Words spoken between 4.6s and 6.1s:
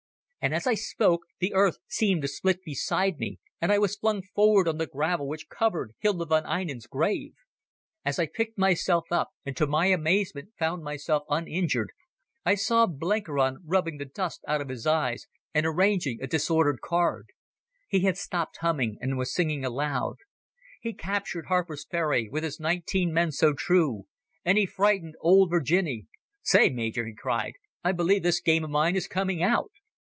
on the gravel which covered